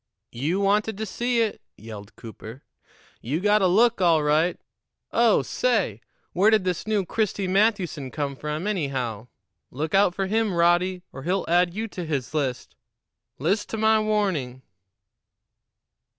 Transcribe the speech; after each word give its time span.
"You 0.31 0.59
wanted 0.59 0.97
to 0.97 1.05
see 1.05 1.41
it," 1.43 1.61
yelled 1.77 2.15
Cooper. 2.15 2.63
"You 3.21 3.39
got 3.39 3.61
a 3.61 3.67
look, 3.67 4.01
all 4.01 4.23
right. 4.23 4.59
Oh, 5.11 5.43
say! 5.43 6.01
Where 6.33 6.49
did 6.49 6.63
this 6.63 6.87
new 6.87 7.05
Christy 7.05 7.47
Mathewson 7.47 8.09
come 8.09 8.35
from, 8.35 8.65
anyhow? 8.65 9.27
Look 9.69 9.93
out 9.93 10.15
for 10.15 10.25
him, 10.25 10.55
Roddy, 10.55 11.03
or 11.13 11.21
he'll 11.21 11.45
add 11.47 11.75
you 11.75 11.87
to 11.89 12.03
his 12.03 12.33
list. 12.33 12.75
List' 13.37 13.69
to 13.69 13.77
my 13.77 13.99
warning." 13.99 14.63